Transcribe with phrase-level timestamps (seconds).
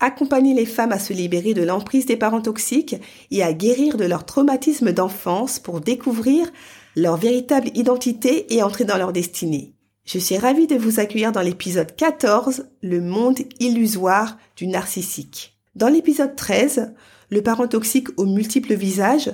[0.00, 2.96] Accompagner les femmes à se libérer de l'emprise des parents toxiques
[3.30, 6.50] et à guérir de leur traumatisme d'enfance pour découvrir
[6.96, 9.74] leur véritable identité et entrer dans leur destinée.
[10.04, 15.58] Je suis ravie de vous accueillir dans l'épisode 14, le monde illusoire du narcissique.
[15.74, 16.92] Dans l'épisode 13,
[17.30, 19.32] le parent toxique aux multiples visages,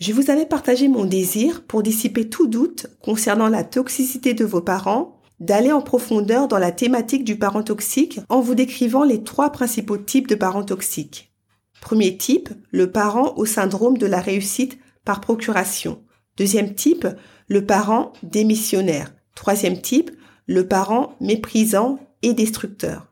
[0.00, 4.60] je vous avais partagé mon désir pour dissiper tout doute concernant la toxicité de vos
[4.60, 9.50] parents, d'aller en profondeur dans la thématique du parent toxique en vous décrivant les trois
[9.50, 11.32] principaux types de parents toxiques.
[11.80, 16.02] Premier type, le parent au syndrome de la réussite par procuration.
[16.36, 17.06] Deuxième type,
[17.48, 19.14] le parent démissionnaire.
[19.34, 20.10] Troisième type,
[20.46, 23.07] le parent méprisant et destructeur.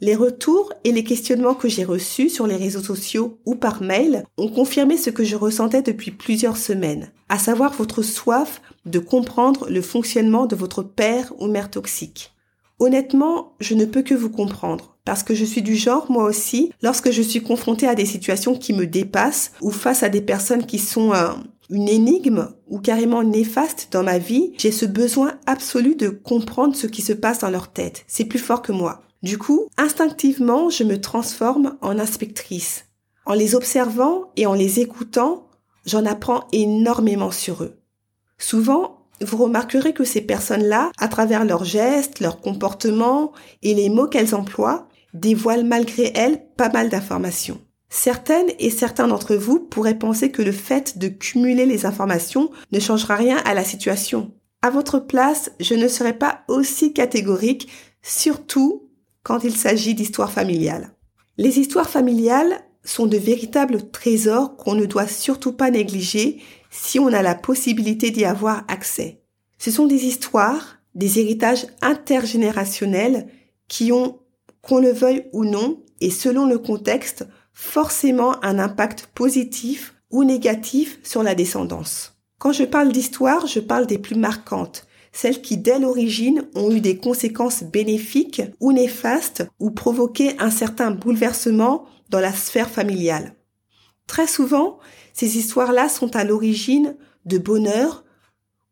[0.00, 4.24] Les retours et les questionnements que j'ai reçus sur les réseaux sociaux ou par mail
[4.36, 9.68] ont confirmé ce que je ressentais depuis plusieurs semaines, à savoir votre soif de comprendre
[9.68, 12.32] le fonctionnement de votre père ou mère toxique.
[12.78, 16.72] Honnêtement, je ne peux que vous comprendre, parce que je suis du genre, moi aussi,
[16.80, 20.64] lorsque je suis confrontée à des situations qui me dépassent ou face à des personnes
[20.64, 21.30] qui sont euh,
[21.70, 26.86] une énigme ou carrément néfaste dans ma vie, j'ai ce besoin absolu de comprendre ce
[26.86, 28.04] qui se passe dans leur tête.
[28.06, 29.02] C'est plus fort que moi.
[29.22, 32.86] Du coup, instinctivement, je me transforme en inspectrice.
[33.26, 35.48] En les observant et en les écoutant,
[35.84, 37.76] j'en apprends énormément sur eux.
[38.38, 43.32] Souvent, vous remarquerez que ces personnes-là, à travers leurs gestes, leurs comportements
[43.62, 47.60] et les mots qu'elles emploient, dévoilent malgré elles pas mal d'informations.
[47.90, 52.80] Certaines et certains d'entre vous pourraient penser que le fait de cumuler les informations ne
[52.80, 54.32] changera rien à la situation.
[54.60, 57.68] À votre place, je ne serais pas aussi catégorique,
[58.02, 58.88] surtout
[59.22, 60.90] quand il s'agit d'histoires familiales.
[61.38, 66.40] Les histoires familiales sont de véritables trésors qu'on ne doit surtout pas négliger
[66.70, 69.22] si on a la possibilité d'y avoir accès.
[69.58, 73.28] Ce sont des histoires, des héritages intergénérationnels
[73.68, 74.20] qui ont,
[74.62, 77.26] qu'on le veuille ou non, et selon le contexte,
[77.58, 82.16] forcément un impact positif ou négatif sur la descendance.
[82.38, 86.80] Quand je parle d'histoire, je parle des plus marquantes, celles qui dès l'origine ont eu
[86.80, 93.34] des conséquences bénéfiques ou néfastes ou provoqué un certain bouleversement dans la sphère familiale.
[94.06, 94.78] Très souvent,
[95.12, 98.04] ces histoires-là sont à l'origine de bonheur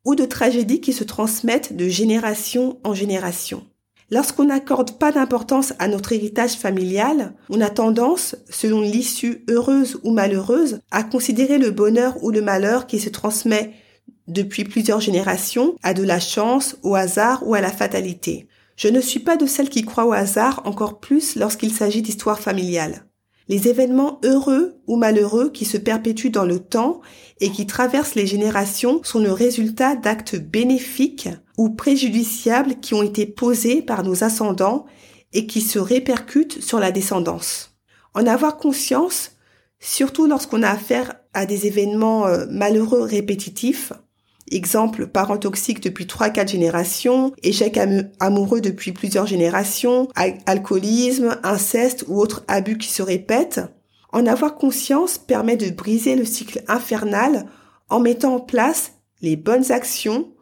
[0.05, 3.67] ou de tragédies qui se transmettent de génération en génération.
[4.11, 10.13] Lorsqu'on n'accorde pas d'importance à notre héritage familial, on a tendance, selon l'issue heureuse ou
[10.13, 13.73] malheureuse, à considérer le bonheur ou le malheur qui se transmet
[14.29, 18.49] depuis plusieurs générations à de la chance, au hasard ou à la fatalité.
[18.77, 22.41] Je ne suis pas de celles qui croient au hasard encore plus lorsqu'il s'agit d'histoires
[22.41, 23.06] familiales.
[23.49, 27.01] Les événements heureux ou malheureux qui se perpétuent dans le temps
[27.41, 33.25] et qui traversent les générations sont le résultat d'actes bénéfiques ou préjudiciables qui ont été
[33.25, 34.87] posés par nos ascendants
[35.33, 37.77] et qui se répercutent sur la descendance.
[38.15, 39.33] En avoir conscience,
[39.79, 43.93] surtout lorsqu'on a affaire à des événements euh, malheureux répétitifs,
[44.51, 47.79] Exemple, parents toxiques depuis 3-4 générations, échec
[48.21, 50.09] amoureux depuis plusieurs générations,
[50.47, 53.61] alcoolisme, inceste ou autres abus qui se répètent.
[54.13, 57.47] En avoir conscience permet de briser le cycle infernal
[57.89, 60.33] en mettant en place les bonnes actions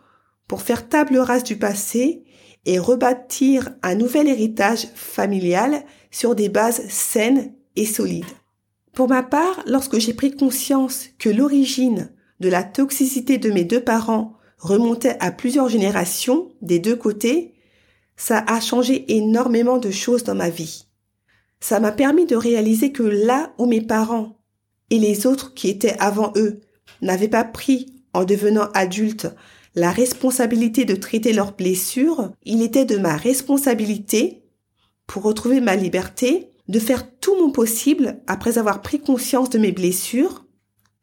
[0.49, 2.25] pour faire table rase du passé
[2.67, 8.25] et rebâtir un nouvel héritage familial sur des bases saines et solides.
[8.93, 13.83] Pour ma part, lorsque j'ai pris conscience que l'origine de la toxicité de mes deux
[13.83, 17.55] parents remontait à plusieurs générations des deux côtés,
[18.17, 20.87] ça a changé énormément de choses dans ma vie.
[21.61, 24.39] Ça m'a permis de réaliser que là où mes parents
[24.91, 26.61] et les autres qui étaient avant eux
[27.03, 29.29] n'avaient pas pris, en devenant adultes,
[29.75, 34.45] la responsabilité de traiter leurs blessures, il était de ma responsabilité,
[35.07, 39.73] pour retrouver ma liberté, de faire tout mon possible après avoir pris conscience de mes
[39.73, 40.44] blessures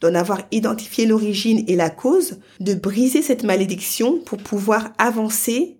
[0.01, 5.77] d'en avoir identifié l'origine et la cause, de briser cette malédiction pour pouvoir avancer,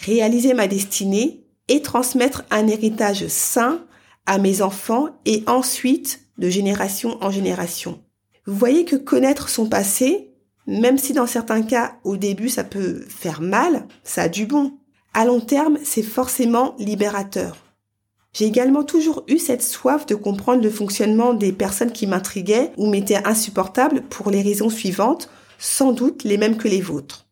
[0.00, 3.84] réaliser ma destinée et transmettre un héritage sain
[4.24, 8.00] à mes enfants et ensuite de génération en génération.
[8.46, 10.30] Vous voyez que connaître son passé,
[10.66, 14.74] même si dans certains cas au début ça peut faire mal, ça a du bon.
[15.14, 17.65] À long terme, c'est forcément libérateur.
[18.36, 22.86] J'ai également toujours eu cette soif de comprendre le fonctionnement des personnes qui m'intriguaient ou
[22.86, 27.26] m'étaient insupportables pour les raisons suivantes, sans doute les mêmes que les vôtres.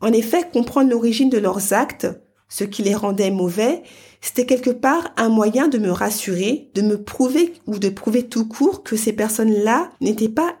[0.00, 2.06] En effet, comprendre l'origine de leurs actes,
[2.48, 3.82] ce qui les rendait mauvais,
[4.20, 8.46] c'était quelque part un moyen de me rassurer, de me prouver ou de prouver tout
[8.46, 10.54] court que ces personnes-là n'étaient pas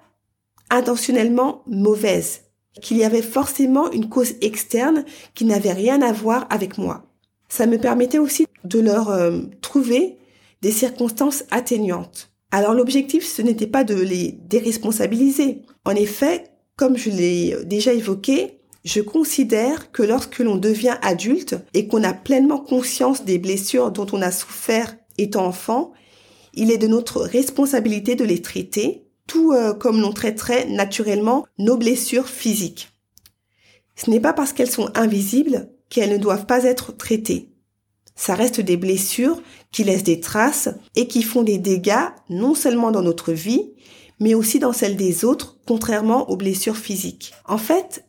[0.70, 2.40] intentionnellement mauvaises,
[2.82, 5.04] qu'il y avait forcément une cause externe
[5.36, 7.07] qui n'avait rien à voir avec moi.
[7.48, 10.18] Ça me permettait aussi de leur euh, trouver
[10.62, 12.30] des circonstances atténuantes.
[12.50, 15.62] Alors l'objectif, ce n'était pas de les déresponsabiliser.
[15.84, 16.44] En effet,
[16.76, 22.14] comme je l'ai déjà évoqué, je considère que lorsque l'on devient adulte et qu'on a
[22.14, 25.92] pleinement conscience des blessures dont on a souffert étant enfant,
[26.54, 31.76] il est de notre responsabilité de les traiter, tout euh, comme l'on traiterait naturellement nos
[31.76, 32.90] blessures physiques.
[33.94, 37.50] Ce n'est pas parce qu'elles sont invisibles qu'elles ne doivent pas être traitées.
[38.14, 39.40] Ça reste des blessures
[39.70, 43.72] qui laissent des traces et qui font des dégâts non seulement dans notre vie,
[44.18, 47.32] mais aussi dans celle des autres, contrairement aux blessures physiques.
[47.46, 48.04] En fait,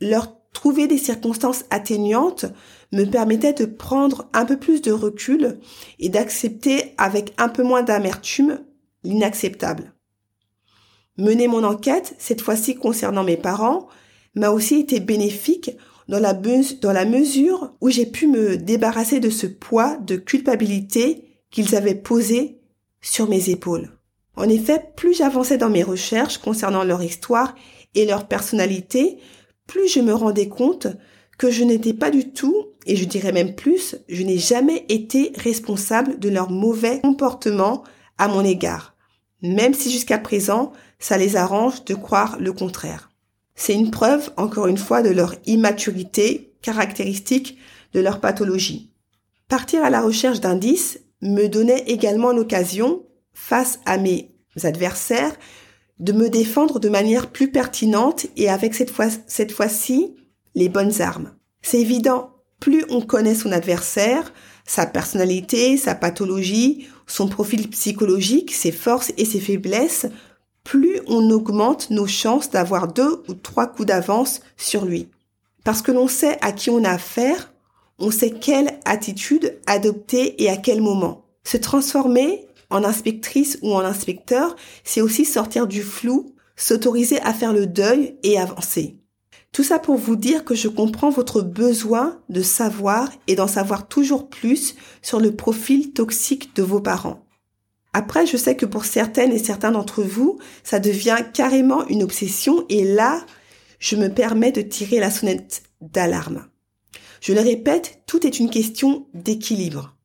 [0.00, 2.46] leur trouver des circonstances atténuantes
[2.92, 5.58] me permettait de prendre un peu plus de recul
[5.98, 8.60] et d'accepter avec un peu moins d'amertume
[9.04, 9.94] l'inacceptable.
[11.16, 13.88] Mener mon enquête, cette fois-ci concernant mes parents,
[14.34, 15.70] m'a aussi été bénéfique
[16.10, 16.18] dans
[16.92, 22.58] la, mesure où j'ai pu me débarrasser de ce poids de culpabilité qu'ils avaient posé
[23.00, 23.92] sur mes épaules.
[24.36, 27.54] En effet, plus j'avançais dans mes recherches concernant leur histoire
[27.94, 29.18] et leur personnalité,
[29.68, 30.88] plus je me rendais compte
[31.38, 35.32] que je n'étais pas du tout, et je dirais même plus, je n'ai jamais été
[35.36, 37.84] responsable de leur mauvais comportement
[38.18, 38.96] à mon égard,
[39.42, 43.09] même si jusqu'à présent, ça les arrange de croire le contraire.
[43.60, 47.58] C'est une preuve, encore une fois, de leur immaturité caractéristique
[47.92, 48.90] de leur pathologie.
[49.48, 53.04] Partir à la recherche d'indices me donnait également l'occasion,
[53.34, 55.36] face à mes adversaires,
[55.98, 60.16] de me défendre de manière plus pertinente et avec cette fois, cette fois-ci,
[60.54, 61.34] les bonnes armes.
[61.60, 62.30] C'est évident,
[62.60, 64.32] plus on connaît son adversaire,
[64.64, 70.06] sa personnalité, sa pathologie, son profil psychologique, ses forces et ses faiblesses,
[70.64, 75.08] plus on augmente nos chances d'avoir deux ou trois coups d'avance sur lui.
[75.64, 77.52] Parce que l'on sait à qui on a affaire,
[77.98, 81.24] on sait quelle attitude adopter et à quel moment.
[81.44, 87.52] Se transformer en inspectrice ou en inspecteur, c'est aussi sortir du flou, s'autoriser à faire
[87.52, 88.96] le deuil et avancer.
[89.52, 93.88] Tout ça pour vous dire que je comprends votre besoin de savoir et d'en savoir
[93.88, 97.26] toujours plus sur le profil toxique de vos parents.
[97.92, 102.64] Après, je sais que pour certaines et certains d'entre vous, ça devient carrément une obsession
[102.68, 103.24] et là,
[103.80, 106.46] je me permets de tirer la sonnette d'alarme.
[107.20, 109.96] Je le répète, tout est une question d'équilibre.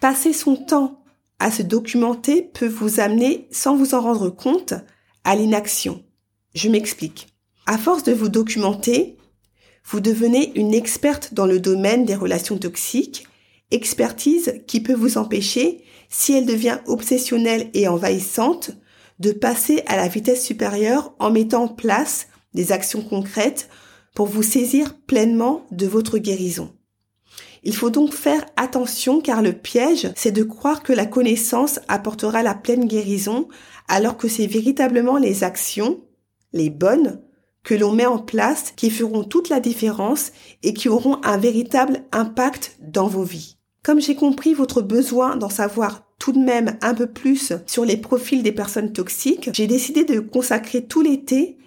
[0.00, 1.02] Passer son temps
[1.38, 4.74] à se documenter peut vous amener, sans vous en rendre compte,
[5.24, 6.04] à l'inaction.
[6.54, 7.28] Je m'explique.
[7.66, 9.16] À force de vous documenter,
[9.84, 13.26] vous devenez une experte dans le domaine des relations toxiques,
[13.70, 18.70] expertise qui peut vous empêcher si elle devient obsessionnelle et envahissante,
[19.18, 23.68] de passer à la vitesse supérieure en mettant en place des actions concrètes
[24.14, 26.72] pour vous saisir pleinement de votre guérison.
[27.64, 32.42] Il faut donc faire attention car le piège, c'est de croire que la connaissance apportera
[32.42, 33.48] la pleine guérison
[33.88, 36.00] alors que c'est véritablement les actions,
[36.52, 37.20] les bonnes,
[37.64, 40.32] que l'on met en place qui feront toute la différence
[40.62, 43.56] et qui auront un véritable impact dans vos vies.
[43.82, 47.96] Comme j'ai compris votre besoin d'en savoir tout de même un peu plus sur les
[47.96, 51.58] profils des personnes toxiques, j'ai décidé de consacrer tout l'été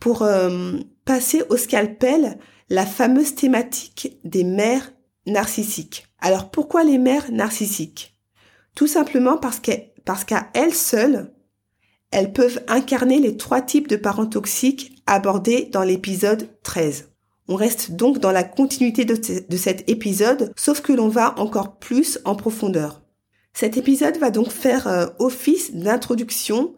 [0.00, 2.38] pour euh, passer au scalpel
[2.70, 4.92] la fameuse thématique des mères
[5.26, 6.06] narcissiques.
[6.20, 8.16] Alors pourquoi les mères narcissiques?
[8.74, 9.60] Tout simplement parce
[10.04, 11.32] parce qu'à elles seules,
[12.10, 17.10] elles peuvent incarner les trois types de parents toxiques abordés dans l'épisode 13.
[17.48, 22.18] On reste donc dans la continuité de, cet épisode, sauf que l'on va encore plus
[22.24, 23.03] en profondeur.
[23.54, 26.74] Cet épisode va donc faire euh, office d'introduction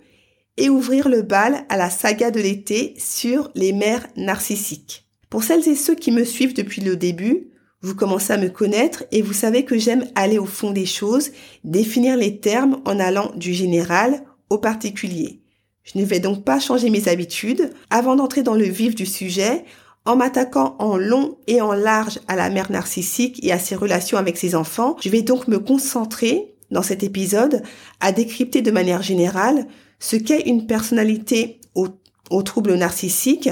[0.59, 5.07] et ouvrir le bal à la saga de l'été sur les mères narcissiques.
[5.31, 7.49] Pour celles et ceux qui me suivent depuis le début,
[7.81, 11.31] vous commencez à me connaître et vous savez que j'aime aller au fond des choses,
[11.65, 15.41] définir les termes en allant du général au particulier.
[15.83, 17.71] Je ne vais donc pas changer mes habitudes.
[17.89, 19.65] Avant d'entrer dans le vif du sujet,
[20.05, 24.19] en m'attaquant en long et en large à la mère narcissique et à ses relations
[24.19, 27.63] avec ses enfants, je vais donc me concentrer dans cet épisode
[28.01, 29.67] à décrypter de manière générale
[29.99, 31.89] ce qu'est une personnalité au,
[32.31, 33.51] au trouble narcissique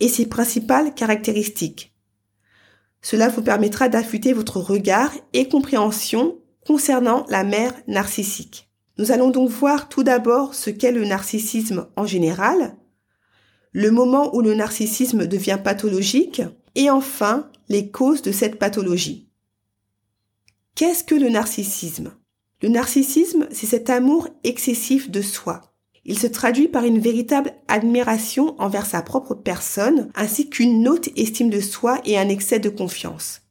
[0.00, 1.94] et ses principales caractéristiques.
[3.02, 8.68] Cela vous permettra d'affûter votre regard et compréhension concernant la mère narcissique.
[8.98, 12.76] Nous allons donc voir tout d'abord ce qu'est le narcissisme en général,
[13.72, 16.42] le moment où le narcissisme devient pathologique,
[16.74, 19.28] et enfin les causes de cette pathologie.
[20.74, 22.12] Qu'est-ce que le narcissisme?
[22.62, 25.60] Le narcissisme, c'est cet amour excessif de soi.
[26.06, 31.50] Il se traduit par une véritable admiration envers sa propre personne, ainsi qu'une haute estime
[31.50, 33.42] de soi et un excès de confiance.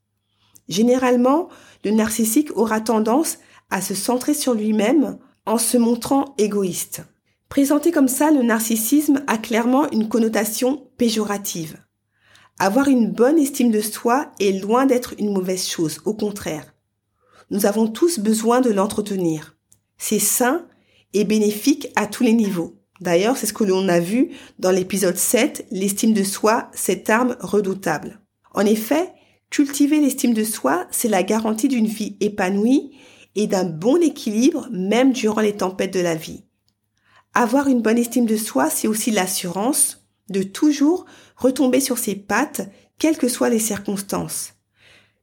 [0.67, 1.49] Généralement,
[1.83, 3.37] le narcissique aura tendance
[3.69, 7.03] à se centrer sur lui-même en se montrant égoïste.
[7.49, 11.77] Présenté comme ça, le narcissisme a clairement une connotation péjorative.
[12.57, 16.74] Avoir une bonne estime de soi est loin d'être une mauvaise chose, au contraire.
[17.51, 19.55] Nous avons tous besoin de l'entretenir.
[19.97, 20.67] C'est sain
[21.13, 22.75] et bénéfique à tous les niveaux.
[23.01, 27.35] D'ailleurs, c'est ce que l'on a vu dans l'épisode 7, l'estime de soi, cette arme
[27.39, 28.21] redoutable.
[28.53, 29.13] En effet,
[29.49, 32.91] cultiver l'estime de soi, c'est la garantie d'une vie épanouie
[33.35, 36.43] et d'un bon équilibre même durant les tempêtes de la vie.
[37.33, 42.61] Avoir une bonne estime de soi, c'est aussi l'assurance de toujours retomber sur ses pattes,
[42.97, 44.54] quelles que soient les circonstances.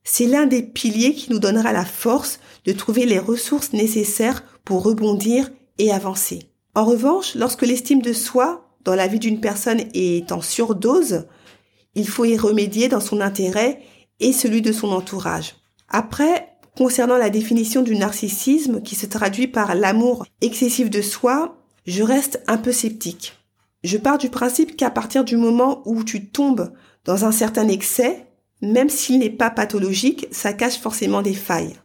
[0.04, 4.82] C'est l'un des piliers qui nous donnera la force de trouver les ressources nécessaires pour
[4.82, 6.50] rebondir et avancer.
[6.75, 11.26] En revanche, lorsque l'estime de soi dans la vie d'une personne est en surdose,
[11.94, 13.80] il faut y remédier dans son intérêt
[14.21, 15.56] et celui de son entourage.
[15.88, 21.56] Après, concernant la définition du narcissisme qui se traduit par l'amour excessif de soi,
[21.87, 23.35] je reste un peu sceptique.
[23.85, 26.73] Je pars du principe qu'à partir du moment où tu tombes
[27.04, 28.26] dans un certain excès,
[28.62, 31.76] même s'il n'est pas pathologique, ça cache forcément des failles.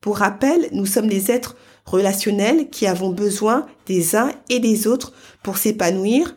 [0.00, 5.12] Pour rappel, nous sommes des êtres relationnels qui avons besoin des uns et des autres
[5.42, 6.34] pour s'épanouir,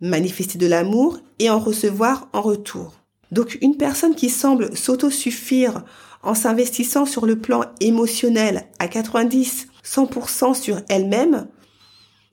[0.00, 2.92] manifester de l'amour et en recevoir en retour.
[3.32, 5.84] Donc une personne qui semble s'autosuffire
[6.22, 11.48] en s'investissant sur le plan émotionnel à 90-100% sur elle-même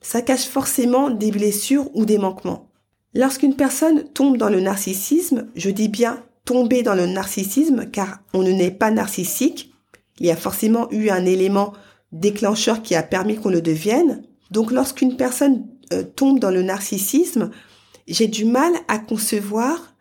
[0.04, 2.68] ça cache forcément des blessures ou des manquements.
[3.14, 8.42] Lorsqu'une personne tombe dans le narcissisme, je dis bien tomber dans le narcissisme car on
[8.42, 9.72] ne naît pas narcissique,
[10.20, 11.72] il y a forcément eu un élément
[12.12, 14.22] déclencheur qui a permis qu'on le devienne.
[14.50, 17.50] Donc lorsqu'une personne euh, tombe dans le narcissisme,
[18.06, 19.94] j'ai du mal à concevoir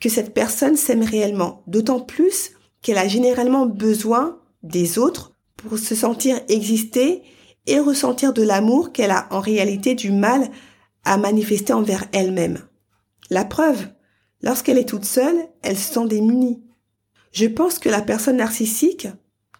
[0.00, 5.94] que cette personne s'aime réellement, d'autant plus qu'elle a généralement besoin des autres pour se
[5.94, 7.22] sentir exister
[7.66, 10.48] et ressentir de l'amour qu'elle a en réalité du mal
[11.04, 12.60] à manifester envers elle-même.
[13.30, 13.88] La preuve,
[14.42, 16.62] lorsqu'elle est toute seule, elle se sent démunie.
[17.32, 19.08] Je pense que la personne narcissique,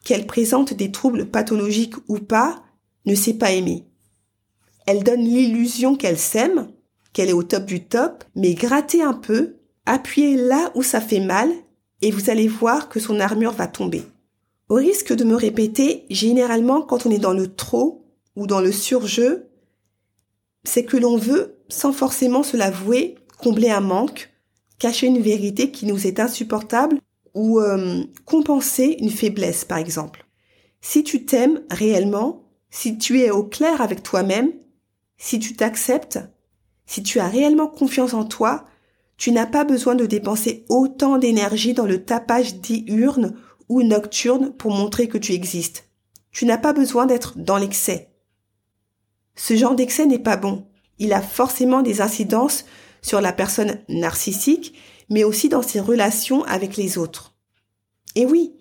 [0.04, 2.62] qu'elle présente des troubles pathologiques ou pas,
[3.04, 3.84] ne sait pas aimer.
[4.86, 6.68] Elle donne l'illusion qu'elle s'aime,
[7.12, 9.56] qu'elle est au top du top, mais grattez un peu,
[9.86, 11.50] appuyez là où ça fait mal,
[12.00, 14.02] et vous allez voir que son armure va tomber.
[14.68, 18.04] Au risque de me répéter, généralement quand on est dans le trop
[18.36, 19.48] ou dans le surjeu,
[20.64, 24.30] c'est que l'on veut, sans forcément se l'avouer, combler un manque,
[24.78, 27.00] cacher une vérité qui nous est insupportable
[27.34, 30.26] ou euh, compenser une faiblesse par exemple.
[30.80, 34.52] Si tu t'aimes réellement, si tu es au clair avec toi-même,
[35.16, 36.20] si tu t'acceptes,
[36.86, 38.64] si tu as réellement confiance en toi,
[39.16, 43.34] tu n'as pas besoin de dépenser autant d'énergie dans le tapage diurne
[43.68, 45.90] ou nocturne pour montrer que tu existes.
[46.30, 48.10] Tu n'as pas besoin d'être dans l'excès.
[49.34, 50.66] Ce genre d'excès n'est pas bon.
[50.98, 52.64] Il a forcément des incidences
[53.08, 54.74] sur la personne narcissique,
[55.08, 57.34] mais aussi dans ses relations avec les autres.
[58.14, 58.52] Et oui,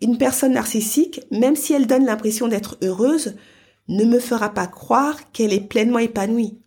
[0.00, 3.36] une personne narcissique, même si elle donne l'impression d'être heureuse,
[3.88, 6.58] ne me fera pas croire qu'elle est pleinement épanouie,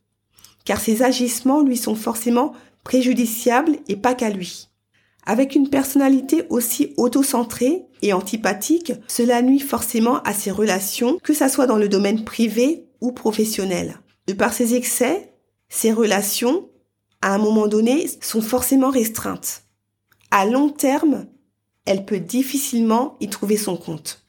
[0.64, 2.54] car ses agissements lui sont forcément
[2.84, 4.70] préjudiciables et pas qu'à lui.
[5.26, 11.50] Avec une personnalité aussi autocentrée et antipathique, cela nuit forcément à ses relations, que ça
[11.50, 14.00] soit dans le domaine privé ou professionnel.
[14.28, 15.34] De par ses excès,
[15.68, 16.70] ses relations,
[17.26, 19.64] à un moment donné, sont forcément restreintes.
[20.30, 21.26] À long terme,
[21.86, 24.28] elle peut difficilement y trouver son compte.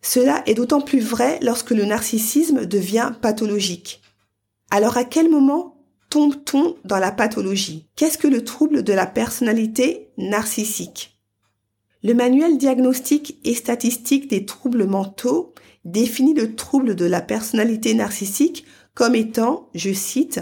[0.00, 4.00] Cela est d'autant plus vrai lorsque le narcissisme devient pathologique.
[4.70, 5.76] Alors à quel moment
[6.08, 7.88] tombe-t-on dans la pathologie?
[7.94, 11.20] Qu'est-ce que le trouble de la personnalité narcissique?
[12.02, 15.52] Le manuel diagnostique et statistique des troubles mentaux
[15.84, 18.64] définit le trouble de la personnalité narcissique
[18.94, 20.40] comme étant, je cite,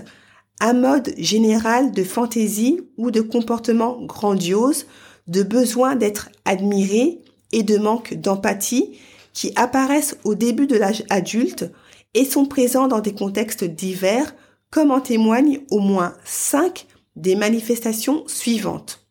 [0.63, 4.87] un mode général de fantaisie ou de comportement grandiose,
[5.27, 7.19] de besoin d'être admiré
[7.51, 8.97] et de manque d'empathie
[9.33, 11.71] qui apparaissent au début de l'âge adulte
[12.15, 14.35] et sont présents dans des contextes divers
[14.71, 19.05] comme en témoignent au moins cinq des manifestations suivantes.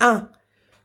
[0.00, 0.28] 1.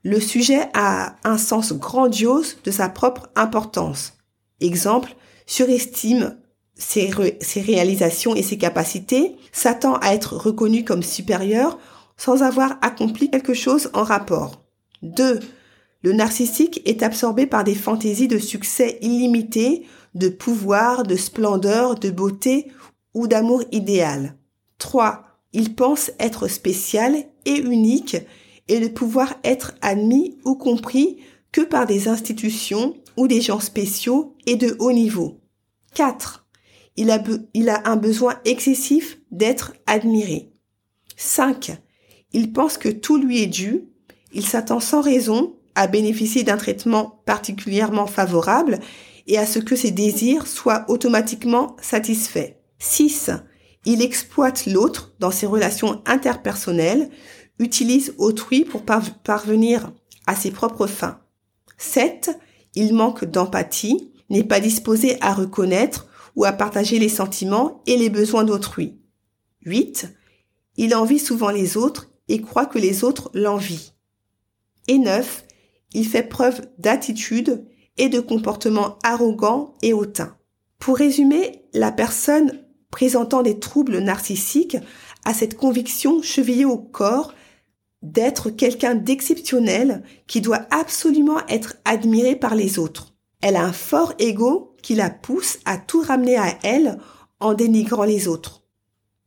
[0.03, 4.13] Le sujet a un sens grandiose de sa propre importance.
[4.62, 5.15] Exemple,
[5.46, 6.38] surestime
[6.75, 7.12] ses,
[7.62, 11.77] réalisations et ses capacités, s'attend à être reconnu comme supérieur
[12.18, 14.62] sans avoir accompli quelque chose en rapport.
[15.01, 15.39] 2.
[16.03, 22.10] Le narcissique est absorbé par des fantaisies de succès illimité, de pouvoir, de splendeur, de
[22.10, 22.72] beauté
[23.13, 24.36] ou d'amour idéal.
[24.80, 25.24] 3.
[25.53, 27.15] Il pense être spécial
[27.46, 28.18] et unique
[28.68, 31.18] et de pouvoir être admis ou compris
[31.51, 35.39] que par des institutions ou des gens spéciaux et de haut niveau.
[35.94, 36.42] 4.
[36.95, 40.51] Il a, un besoin excessif d'être admiré.
[41.17, 41.77] 5.
[42.33, 43.85] Il pense que tout lui est dû.
[44.31, 48.79] Il s'attend sans raison à bénéficier d'un traitement particulièrement favorable
[49.27, 52.55] et à ce que ses désirs soient automatiquement satisfaits.
[52.79, 53.31] 6.
[53.85, 57.09] Il exploite l'autre dans ses relations interpersonnelles,
[57.59, 58.83] utilise autrui pour
[59.23, 59.91] parvenir
[60.27, 61.19] à ses propres fins.
[61.77, 62.31] 7.
[62.75, 68.09] Il manque d'empathie, n'est pas disposé à reconnaître ou à partager les sentiments et les
[68.09, 68.97] besoins d'autrui.
[69.65, 70.07] 8.
[70.77, 73.91] Il envie souvent les autres et croit que les autres l'envient.
[74.87, 75.45] Et 9.
[75.93, 77.65] Il fait preuve d'attitude
[77.97, 80.35] et de comportement arrogant et hautain.
[80.79, 82.59] Pour résumer, la personne
[82.89, 84.77] présentant des troubles narcissiques
[85.25, 87.33] a cette conviction chevillée au corps
[88.01, 93.12] d'être quelqu'un d'exceptionnel qui doit absolument être admiré par les autres.
[93.43, 96.97] Elle a un fort ego qui la pousse à tout ramener à elle
[97.41, 98.63] en dénigrant les autres.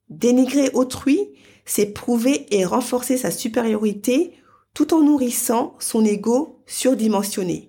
[0.09, 1.35] Dénigrer autrui,
[1.67, 4.33] c'est prouver et renforcer sa supériorité
[4.73, 7.69] tout en nourrissant son ego surdimensionné.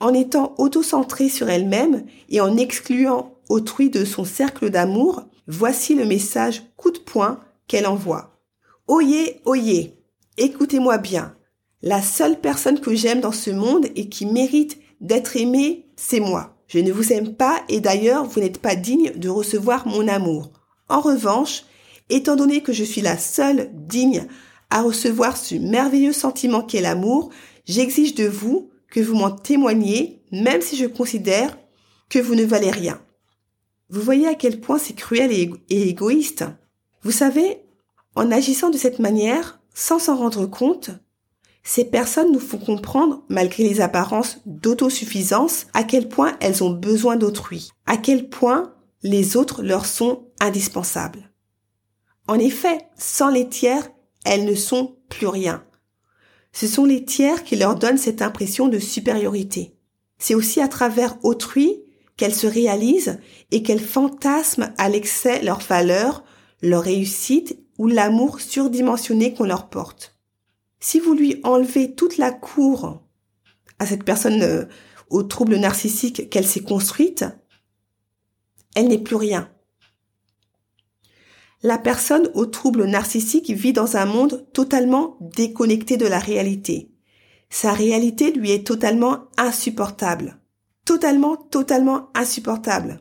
[0.00, 6.06] En étant auto-centrée sur elle-même et en excluant autrui de son cercle d'amour, voici le
[6.06, 8.40] message coup de poing qu'elle envoie.
[8.88, 10.02] Oyez, oyez,
[10.38, 11.36] écoutez-moi bien.
[11.82, 16.56] La seule personne que j'aime dans ce monde et qui mérite d'être aimée, c'est moi.
[16.68, 20.50] Je ne vous aime pas et d'ailleurs vous n'êtes pas digne de recevoir mon amour.
[20.88, 21.64] En revanche,
[22.08, 24.26] étant donné que je suis la seule digne
[24.70, 27.30] à recevoir ce merveilleux sentiment qu'est l'amour,
[27.66, 31.56] j'exige de vous que vous m'en témoigniez, même si je considère
[32.08, 33.00] que vous ne valez rien.
[33.88, 36.44] Vous voyez à quel point c'est cruel et, égoïste.
[37.02, 37.60] Vous savez,
[38.14, 40.90] en agissant de cette manière, sans s'en rendre compte,
[41.68, 47.16] ces personnes nous font comprendre, malgré les apparences d'autosuffisance, à quel point elles ont besoin
[47.16, 51.32] d'autrui, à quel point les autres leur sont indispensables.
[52.28, 53.90] En effet, sans les tiers,
[54.24, 55.64] elles ne sont plus rien.
[56.52, 59.74] Ce sont les tiers qui leur donnent cette impression de supériorité.
[60.18, 61.82] C'est aussi à travers autrui
[62.16, 63.18] qu'elles se réalisent
[63.50, 66.22] et qu'elles fantasment à l'excès leur valeur,
[66.62, 70.15] leur réussite ou l'amour surdimensionné qu'on leur porte.
[70.80, 73.02] Si vous lui enlevez toute la cour
[73.78, 74.64] à cette personne euh,
[75.10, 77.24] au trouble narcissique qu'elle s'est construite,
[78.74, 79.50] elle n'est plus rien.
[81.62, 86.92] La personne au trouble narcissique vit dans un monde totalement déconnecté de la réalité.
[87.48, 90.38] Sa réalité lui est totalement insupportable.
[90.84, 93.00] Totalement, totalement insupportable.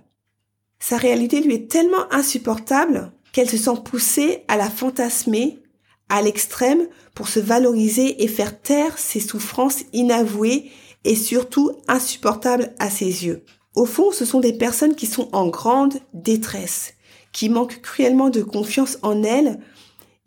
[0.80, 5.62] Sa réalité lui est tellement insupportable qu'elle se sent poussée à la fantasmer
[6.10, 10.72] à l'extrême pour se valoriser et faire taire ses souffrances inavouées
[11.04, 13.44] et surtout insupportables à ses yeux.
[13.76, 16.94] Au fond, ce sont des personnes qui sont en grande détresse,
[17.32, 19.60] qui manquent cruellement de confiance en elles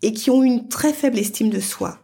[0.02, 1.98] et qui ont une très faible estime de soi.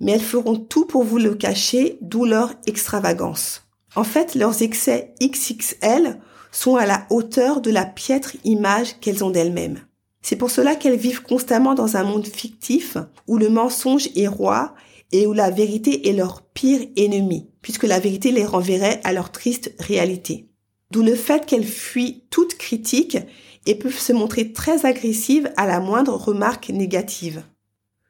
[0.00, 3.62] Mais elles feront tout pour vous le cacher, d'où leur extravagance.
[3.96, 6.20] En fait, leurs excès XXL
[6.52, 9.80] sont à la hauteur de la piètre image qu'elles ont d'elles-mêmes.
[10.24, 12.96] C'est pour cela qu'elles vivent constamment dans un monde fictif
[13.28, 14.74] où le mensonge est roi
[15.12, 19.30] et où la vérité est leur pire ennemi, puisque la vérité les renverrait à leur
[19.30, 20.48] triste réalité.
[20.90, 23.18] D'où le fait qu'elles fuient toute critique
[23.66, 27.42] et peuvent se montrer très agressives à la moindre remarque négative.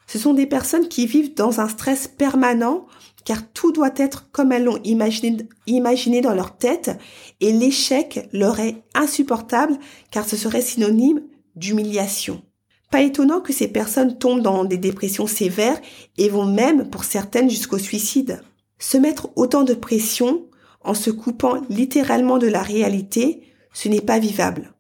[0.07, 2.87] Ce sont des personnes qui vivent dans un stress permanent
[3.25, 6.93] car tout doit être comme elles l'ont imaginé, dans leur tête
[7.41, 9.77] et l'échec leur est insupportable
[10.13, 11.21] car ce serait synonyme
[11.57, 12.43] d'humiliation.
[12.91, 15.81] Pas étonnant que ces personnes tombent dans des dépressions sévères
[16.17, 18.41] et vont même pour certaines jusqu'au suicide.
[18.79, 20.47] Se mettre autant de pression
[20.83, 24.75] en se coupant littéralement de la réalité, ce n'est pas vivable.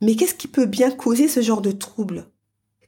[0.00, 2.26] Mais qu'est-ce qui peut bien causer ce genre de trouble?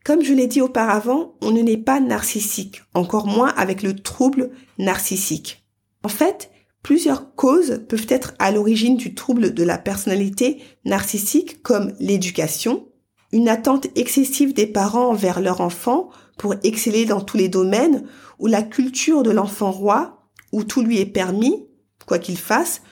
[0.04, 4.50] Comme je l'ai dit auparavant, on ne n'est pas narcissique, encore moins avec le trouble
[4.78, 5.64] narcissique.
[6.04, 11.92] En fait, plusieurs causes peuvent être à l'origine du trouble de la personnalité narcissique comme
[11.98, 12.86] l'éducation,
[13.32, 18.06] une attente excessive des parents envers leur enfant pour exceller dans tous les domaines,
[18.38, 21.66] ou la culture de l'enfant roi, où tout lui est permis,
[22.06, 22.82] quoi qu'il fasse,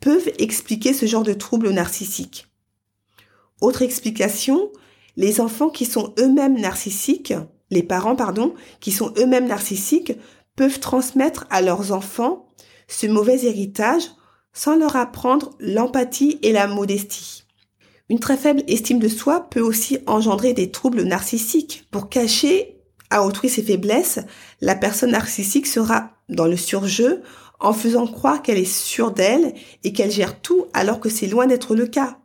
[0.00, 2.48] peuvent expliquer ce genre de troubles narcissiques.
[3.60, 4.70] Autre explication,
[5.16, 7.34] les enfants qui sont eux-mêmes narcissiques,
[7.70, 10.12] les parents, pardon, qui sont eux-mêmes narcissiques,
[10.56, 12.48] peuvent transmettre à leurs enfants
[12.88, 14.04] ce mauvais héritage
[14.52, 17.43] sans leur apprendre l'empathie et la modestie.
[18.10, 21.86] Une très faible estime de soi peut aussi engendrer des troubles narcissiques.
[21.90, 22.76] Pour cacher
[23.10, 24.20] à autrui ses faiblesses,
[24.60, 27.22] la personne narcissique sera dans le surjeu
[27.60, 31.46] en faisant croire qu'elle est sûre d'elle et qu'elle gère tout alors que c'est loin
[31.46, 32.18] d'être le cas.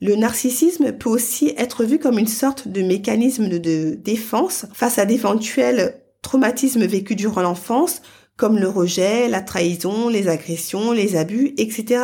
[0.00, 5.06] Le narcissisme peut aussi être vu comme une sorte de mécanisme de défense face à
[5.06, 8.02] d'éventuels traumatismes vécus durant l'enfance,
[8.36, 12.00] comme le rejet, la trahison, les agressions, les abus, etc.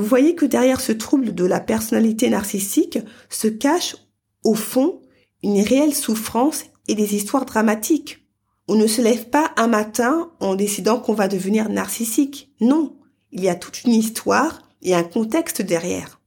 [0.00, 3.96] Vous voyez que derrière ce trouble de la personnalité narcissique se cache,
[4.44, 5.02] au fond,
[5.42, 8.26] une réelle souffrance et des histoires dramatiques.
[8.66, 12.50] On ne se lève pas un matin en décidant qu'on va devenir narcissique.
[12.62, 12.96] Non,
[13.30, 16.22] il y a toute une histoire et un contexte derrière.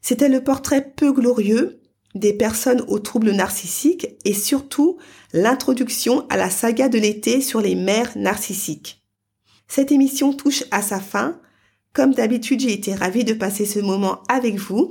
[0.00, 1.82] C'était le portrait peu glorieux
[2.14, 4.96] des personnes aux troubles narcissiques et surtout
[5.34, 9.04] l'introduction à la saga de l'été sur les mères narcissiques.
[9.66, 11.38] Cette émission touche à sa fin.
[11.98, 14.88] Comme d'habitude, j'ai été ravie de passer ce moment avec vous.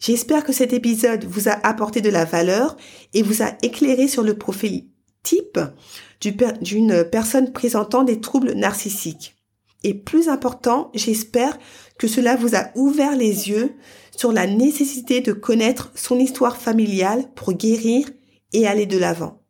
[0.00, 2.78] J'espère que cet épisode vous a apporté de la valeur
[3.12, 4.86] et vous a éclairé sur le profil
[5.22, 5.60] type
[6.22, 9.36] d'une personne présentant des troubles narcissiques.
[9.84, 11.58] Et plus important, j'espère
[11.98, 13.74] que cela vous a ouvert les yeux
[14.16, 18.08] sur la nécessité de connaître son histoire familiale pour guérir
[18.54, 19.42] et aller de l'avant.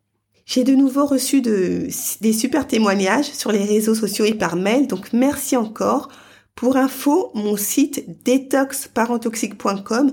[0.45, 1.87] J'ai de nouveau reçu de,
[2.21, 6.09] des super témoignages sur les réseaux sociaux et par mail, donc merci encore.
[6.57, 10.13] Pour info, mon site detoxparentoxique.com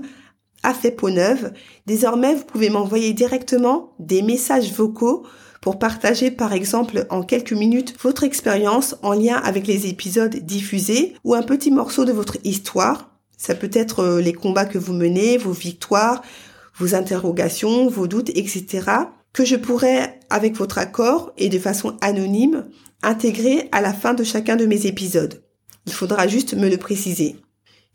[0.62, 1.52] a fait peau neuve.
[1.86, 5.26] Désormais, vous pouvez m'envoyer directement des messages vocaux
[5.60, 11.16] pour partager par exemple en quelques minutes votre expérience en lien avec les épisodes diffusés
[11.24, 14.94] ou un petit morceau de votre histoire ça peut être euh, les combats que vous
[14.94, 16.22] menez, vos victoires,
[16.76, 18.90] vos interrogations, vos doutes, etc.
[19.32, 22.66] que je pourrais, avec votre accord et de façon anonyme,
[23.02, 25.43] intégrer à la fin de chacun de mes épisodes.
[25.86, 27.36] Il faudra juste me le préciser.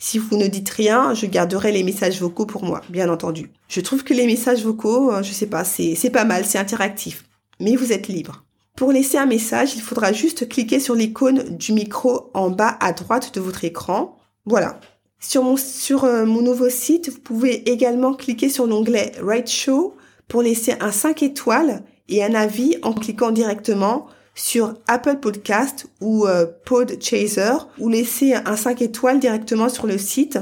[0.02, 3.52] Si vous ne dites rien, je garderai les messages vocaux pour moi, bien entendu.
[3.68, 7.26] Je trouve que les messages vocaux, euh, je sais pas, c'est, pas mal, c'est interactif.
[7.60, 8.46] Mais vous êtes libre.
[8.78, 12.94] Pour laisser un message, il faudra juste cliquer sur l'icône du micro en bas à
[12.94, 14.18] droite de votre écran.
[14.46, 14.80] Voilà.
[15.20, 19.96] Sur mon, sur euh, mon nouveau site, vous pouvez également cliquer sur l'onglet Write Show
[20.30, 24.08] pour laisser un 5 étoiles et un avis en cliquant directement
[24.40, 30.40] sur Apple Podcast ou euh, Podchaser ou laisser un 5 étoiles directement sur le site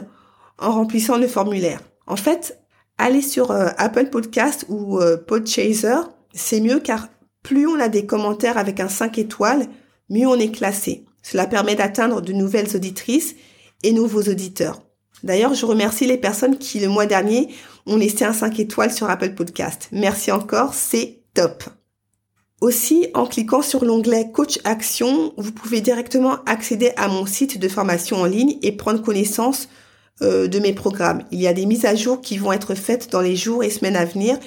[0.59, 1.81] en remplissant le formulaire.
[2.05, 2.59] En fait,
[2.97, 6.01] aller sur euh, Apple Podcast ou Podchaser,
[6.33, 7.09] c'est mieux car
[7.41, 9.65] plus on a des commentaires avec un 5 étoiles,
[10.09, 11.05] mieux on est classé.
[11.23, 13.35] Cela permet d'atteindre de nouvelles auditrices
[13.83, 14.81] et nouveaux auditeurs.
[15.23, 17.49] D'ailleurs, je remercie les personnes qui, le mois dernier,
[17.85, 19.89] ont laissé un 5 étoiles sur Apple Podcast.
[19.91, 21.63] Merci encore, c'est top.
[22.59, 27.67] Aussi, en cliquant sur l'onglet Coach Action, vous pouvez directement accéder à mon site de
[27.67, 29.69] formation en ligne et prendre connaissance
[30.23, 31.23] euh, de mes programmes.
[31.31, 33.69] Il y a des mises à jour qui vont être faites dans les jours et
[33.69, 34.39] semaines à venir,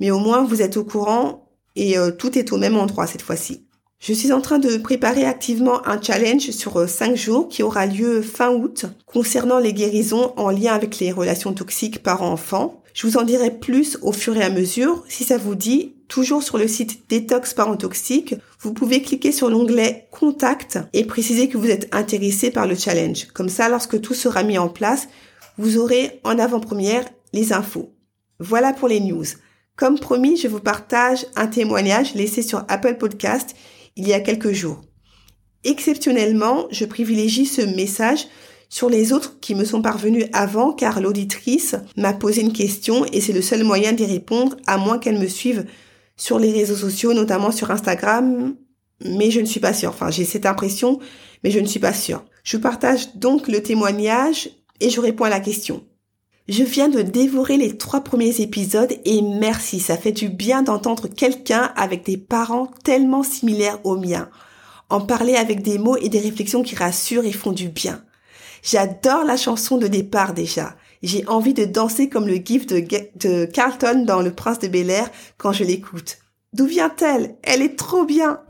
[0.00, 3.20] mais au moins vous êtes au courant et euh, tout est au même endroit cette
[3.20, 3.66] fois-ci.
[3.98, 7.84] Je suis en train de préparer activement un challenge sur 5 euh, jours qui aura
[7.84, 12.82] lieu fin août concernant les guérisons en lien avec les relations toxiques parents-enfants.
[12.98, 15.04] Je vous en dirai plus au fur et à mesure.
[15.08, 19.48] Si ça vous dit, toujours sur le site Détox Parents Toxiques, vous pouvez cliquer sur
[19.48, 23.28] l'onglet Contact et préciser que vous êtes intéressé par le challenge.
[23.34, 25.06] Comme ça, lorsque tout sera mis en place,
[25.58, 27.94] vous aurez en avant-première les infos.
[28.40, 29.26] Voilà pour les news.
[29.76, 33.54] Comme promis, je vous partage un témoignage laissé sur Apple Podcast
[33.94, 34.80] il y a quelques jours.
[35.62, 38.26] Exceptionnellement, je privilégie ce message
[38.68, 43.20] sur les autres qui me sont parvenus avant car l'auditrice m'a posé une question et
[43.20, 45.64] c'est le seul moyen d'y répondre à moins qu'elle me suive
[46.16, 48.54] sur les réseaux sociaux, notamment sur Instagram,
[49.04, 49.90] mais je ne suis pas sûre.
[49.90, 50.98] Enfin, j'ai cette impression,
[51.42, 52.24] mais je ne suis pas sûre.
[52.42, 54.50] Je partage donc le témoignage
[54.80, 55.84] et je réponds à la question.
[56.48, 61.06] Je viens de dévorer les trois premiers épisodes et merci, ça fait du bien d'entendre
[61.06, 64.30] quelqu'un avec des parents tellement similaires aux miens.
[64.88, 68.02] En parler avec des mots et des réflexions qui rassurent et font du bien.
[68.62, 70.74] J'adore la chanson de départ déjà.
[71.02, 75.10] J'ai envie de danser comme le gif de, Carlton dans Le Prince de Bel Air
[75.36, 76.18] quand je l'écoute.
[76.52, 77.36] D'où vient-elle?
[77.42, 78.40] Elle est trop bien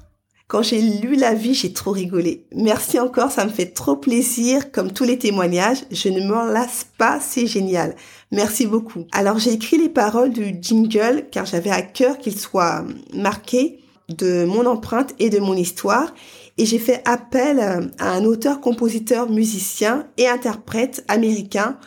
[0.46, 2.46] Quand j'ai lu la vie, j'ai trop rigolé.
[2.54, 4.72] Merci encore, ça me fait trop plaisir.
[4.72, 7.94] Comme tous les témoignages, je ne m'en lasse pas, c'est génial.
[8.32, 9.04] Merci beaucoup.
[9.12, 14.44] Alors j'ai écrit les paroles du jingle car j'avais à cœur qu'il soit marqué de
[14.46, 16.14] mon empreinte et de mon histoire.
[16.58, 21.78] Et j'ai fait appel à un auteur, compositeur, musicien et interprète américain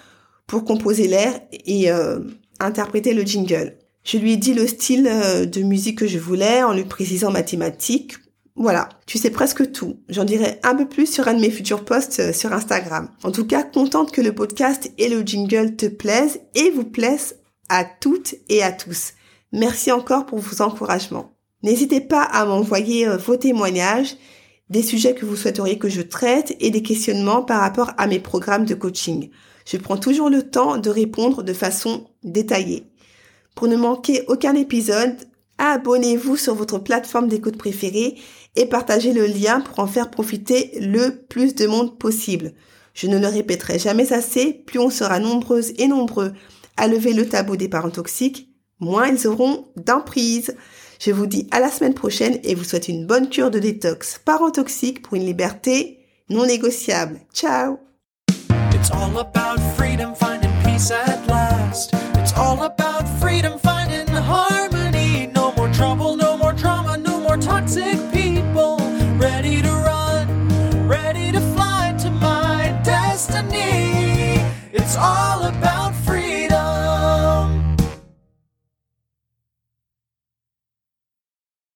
[0.48, 2.20] pour composer l'air et euh,
[2.60, 3.78] interpréter le jingle.
[4.04, 7.32] Je lui ai dit le style euh, de musique que je voulais en lui précisant
[7.32, 8.16] mathématiques
[8.56, 9.98] voilà, tu sais presque tout.
[10.10, 13.10] J'en dirai un peu plus sur un de mes futurs posts euh, sur Instagram.
[13.24, 17.38] En tout cas, contente que le podcast et le jingle te plaisent et vous plaisent
[17.70, 19.14] à toutes et à tous.
[19.54, 21.32] Merci encore pour vos encouragements.
[21.64, 24.18] N'hésitez pas à m'envoyer euh, vos témoignages,
[24.72, 28.20] des sujets que vous souhaiteriez que je traite et des questionnements par rapport à mes
[28.20, 29.30] programmes de coaching.
[29.66, 32.86] Je prends toujours le temps de répondre de façon détaillée.
[33.54, 35.18] Pour ne manquer aucun épisode,
[35.58, 38.16] abonnez-vous sur votre plateforme d'écoute préférée
[38.56, 42.54] et partagez le lien pour en faire profiter le plus de monde possible.
[42.94, 46.32] Je ne le répéterai jamais assez, plus on sera nombreuses et nombreux
[46.78, 48.48] à lever le tabou des parents toxiques,
[48.80, 50.56] moins ils auront d'emprise.
[51.04, 54.22] Je vous dis à la semaine prochaine et vous souhaite une bonne cure de détox.
[54.24, 57.22] Parents toxiques pour une liberté non négociable.
[57.34, 57.80] Ciao